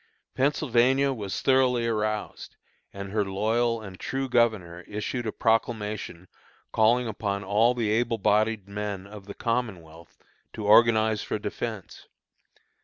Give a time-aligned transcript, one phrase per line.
[0.33, 2.55] Pennsylvania was thoroughly aroused,
[2.91, 6.27] and her loyal and true governor issued a proclamation
[6.71, 10.17] calling upon all the able bodied men of the Commonwealth
[10.53, 12.07] to organize for defence.